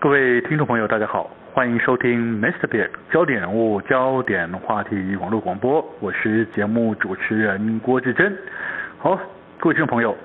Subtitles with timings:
[0.00, 2.66] 各位听众朋友，大家好，欢迎收听 Mr.
[2.66, 8.34] Bear 焦点人物、焦点话题网络广播，我是节目主持人郭志珍。
[8.96, 9.20] 好，
[9.58, 10.16] 各位听众朋友，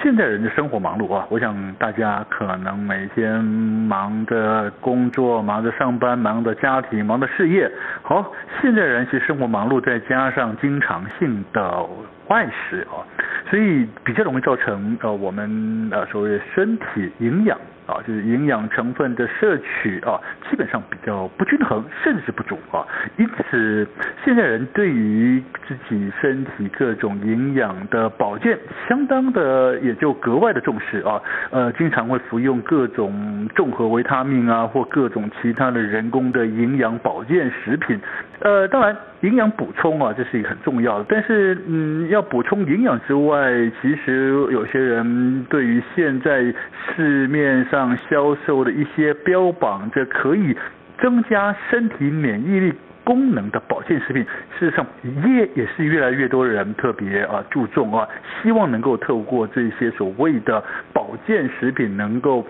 [0.00, 7.68] 现在人的生活忙碌啊，我想大家可能每天忙着工作、忙着上班、忙着家庭、忙着事业。
[8.02, 8.32] 好，
[8.62, 11.84] 现在人其实生活忙碌，再加上经常性的
[12.28, 13.02] 外食啊，
[13.50, 17.58] 所以比较容易造成呃我们呃所谓身体营养。
[17.86, 22.84] 啊，就是营养成分的摄取啊，基本上比较不均衡，甚至不足啊。
[23.16, 23.86] 因此，
[24.24, 31.20] 现在人对于自己身体各种营养的保健，相当的也就格外的重视啊。
[31.50, 38.00] 呃，经常会服用各种综合维他命啊，或各种其他的人工的营养保健食品。
[38.40, 38.96] 呃，当然。
[39.22, 41.06] 营养补充啊，这是一个很重要的。
[41.08, 46.52] 但是，嗯，要补充营养之外，其实有些人对于现在
[46.94, 50.54] 市面上销售的一些标榜着可以
[51.00, 52.72] 增加身体免疫力
[53.04, 54.22] 功能的保健食品，
[54.58, 58.06] 事实上也也是越来越多人特别啊注重啊，
[58.42, 62.46] 希望能够透过这些所谓的保健食品能够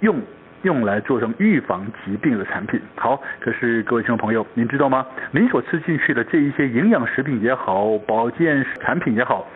[0.00, 0.16] 用。
[0.62, 2.80] 用来做成预防疾病的产品。
[2.96, 5.06] 好，可是各位听众朋友，您知道吗？
[5.30, 9.46] 您所吃进去的这一些营养食品也好，保健产品也好，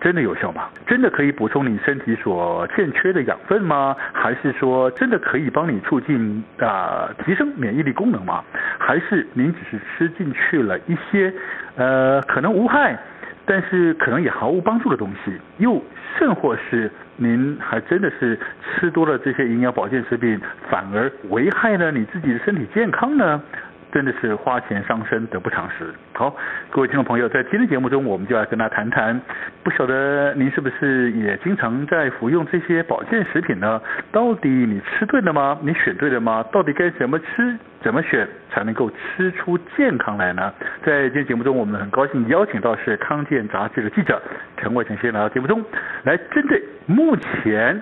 [0.00, 0.68] 真的有效吗？
[0.86, 3.96] 真的可以补充你身体所欠缺的养分吗？
[4.12, 8.44] 还是说真的可以帮你促进啊、提升免疫力功能吗？
[8.78, 11.32] 还是您只是吃进去了一些
[11.76, 12.98] 呃可能无害，
[13.44, 15.32] 但是可能也毫无帮助的东西？
[15.58, 15.82] 又
[16.18, 16.90] 甚或是？
[17.16, 23.40] 您还真的是吃多了这些营养保健食品，反而危害了你自己的身体健康呢？
[23.92, 25.84] 真的是花钱伤身，得不偿失。
[26.14, 26.34] 好，
[26.70, 29.20] 各位听众朋友，在今天节目中，我们就来跟大家谈谈，
[29.62, 33.80] 不晓得您是不是也经常在服用这些保健食品呢？
[34.10, 35.58] 到底你吃对了吗？
[35.62, 36.42] 你选对了吗？
[36.50, 40.52] 到底该怎么吃、怎么选才能够吃出健康来呢？
[40.82, 44.20] 在今天节目中，我们很高兴邀请到是康健杂志的记者
[44.56, 45.62] 陈伟成先生来到节目中，
[46.04, 47.78] 来针对目前。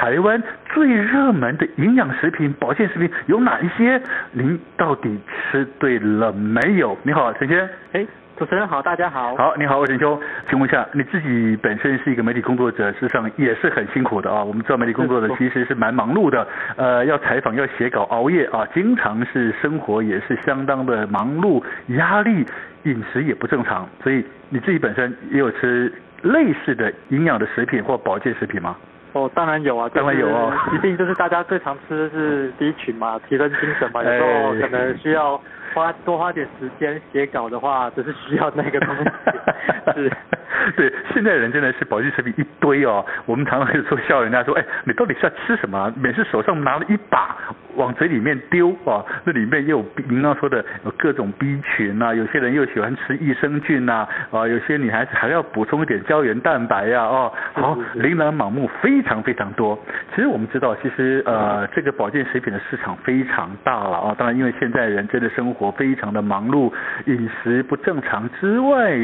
[0.00, 4.00] 台湾最热门的营养食品、保健食品有哪一些？
[4.32, 6.96] 您到底吃对了没有？
[7.02, 7.68] 你好，陈先。
[7.92, 9.36] 哎，主持人好，大家好。
[9.36, 10.18] 好，你好，我陈兄，
[10.48, 14.42] 请问一下，你自己本身是一个媒体工作者，事实上也是很辛苦的啊。
[14.42, 22.46] 我们知道媒体工作者其实是蛮忙碌的，呃，要采访，要写稿，熬夜啊，经常是生活也是相当的忙碌，压力，
[22.84, 23.86] 饮食也不正常。
[24.02, 28.74] 所以你自己本身也有吃类似的营养的食品或保健食品吗？
[29.12, 35.40] 哦，当然有啊，当然有哦， 一定就是大家最常吃的是 B 群嘛，提升精神嘛，有时候可能需要
[35.74, 39.04] 花多花点时间写稿的话，只是需要那个东西，
[39.94, 40.10] 是。
[40.76, 43.04] 对，现在人真的是保健食品一堆哦。
[43.24, 45.92] 我们常常会说笑人家说，哎，你到底是要吃什么？
[45.96, 47.34] 每次手上拿了一把
[47.76, 59.78] 往嘴里面丢啊，那里面又有您刚刚说的有各种 B 群呐、啊，有些人又喜欢吃益生菌呐，啊，有些女孩子还要补充一点胶原蛋白呀，哦，好，琳琅满目，非常非常多。
[60.14, 64.14] 其实我们知道，其实呃，这个保健食品的市场非常大了啊。
[64.18, 66.70] 当然，因为现在人真的生活非常的忙碌，
[67.06, 68.98] 饮食不正常之外。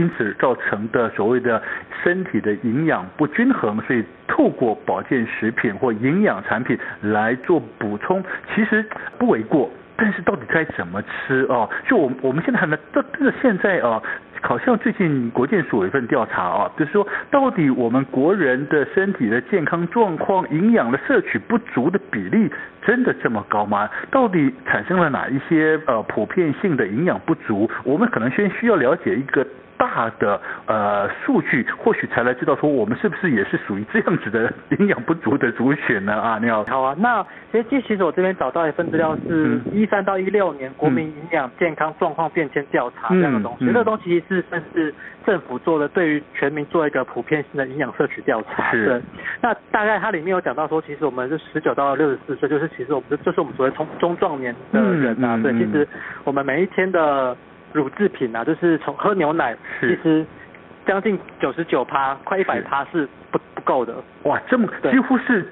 [0.00, 1.62] 因此造成的所谓的
[2.02, 8.24] 身体的营养不均衡，所以透过保健食品或营养产品来做补充，
[8.54, 8.82] 其实
[9.18, 9.70] 不为过。
[9.96, 11.68] 但是到底该怎么吃啊？
[11.86, 14.00] 就我我们现在还没这这个现在啊，
[14.40, 22.50] 好像最近国健署有一份调查啊，就是说到底我们国人的身体的健康状况、营养的摄取不足的比例
[22.80, 23.90] 真的这么高吗？
[24.10, 27.70] 到底产生了哪一些呃普遍性的营养不足？
[27.84, 29.46] 我们可能先需要了解一个。
[29.80, 36.12] 大的呃数据，或许才来知道说我们是不是也是属于这样子的营养不足的族群呢？
[36.12, 36.62] 啊，你好。
[36.64, 48.70] 好啊，那其实其实我这边找到一份资料是一三到一六年国民营养健康状况变迁调查这样的东西，这个东西是算是政府做的，对于全民做一个普遍性的营养摄取调查。
[48.72, 48.84] 是。
[48.84, 49.02] 对。
[49.40, 55.40] 那大概它里面有讲到说，其实我们是十九到六十四岁，就是其实我们就是我们所谓中中壮年的人啊。
[55.42, 55.88] 对，其实
[56.24, 57.34] 我们每一天的。
[57.72, 60.24] 乳制品啊，就是从喝牛奶，其实
[60.86, 63.94] 将近九十九趴，快一百趴是不不够的。
[64.24, 65.46] 哇，这么几乎是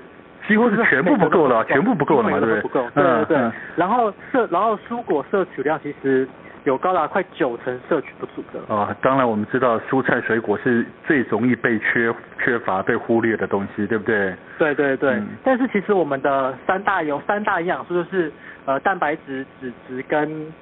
[0.46, 2.82] 几乎是全部不够了，全部不够了嘛，对不对？
[2.94, 3.52] 对对对。
[3.76, 6.26] 然后摄然后蔬果摄取量其实
[6.64, 8.74] 有高达快九成摄取不足的。
[8.74, 12.12] 啊，当然我们知道蔬菜水果是最容易被缺
[12.42, 14.34] 缺乏、被忽略的东西，对不对？
[14.58, 15.12] 对对对。
[15.12, 18.32] 嗯、但是其实我们的三大有三大营养素就是
[18.64, 20.52] 呃蛋白质、脂质跟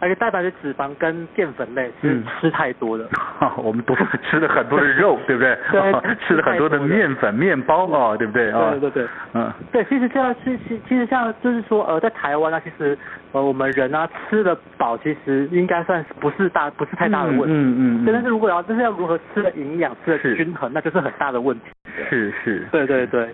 [0.00, 3.08] 而且蛋白质、脂肪跟淀粉类是吃太多的。
[3.40, 3.96] 嗯、 我们多
[4.30, 5.56] 吃了很多的肉，对不对？
[5.72, 8.50] 对、哦， 吃了很多的面粉、面包啊、哦，对不对？
[8.52, 12.96] 对对对对，嗯，对，其实这样是其其实像就是说呃，在台湾啊，其实
[13.32, 17.46] 呃我们人啊吃得饱，其实应该算是不是大不是太大的问题。
[17.48, 18.12] 嗯嗯，嗯。
[18.12, 21.64] 但是如果要就是要如何吃的营养、吃的均衡，那就是很大的问题。
[22.08, 22.66] 是是。
[22.70, 23.28] 对对对。